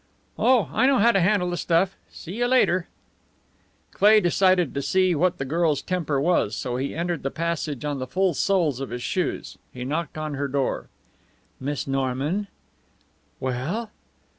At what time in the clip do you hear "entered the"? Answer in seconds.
6.95-7.29